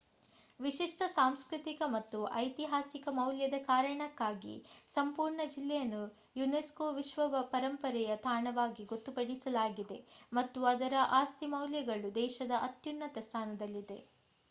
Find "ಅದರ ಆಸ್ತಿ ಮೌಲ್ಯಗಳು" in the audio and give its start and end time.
10.71-12.09